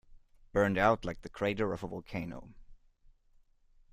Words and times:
Burnt 0.51 0.79
out 0.79 1.05
like 1.05 1.21
the 1.21 1.29
crater 1.29 1.73
of 1.73 1.83
a 1.83 1.87
volcano. 1.87 2.55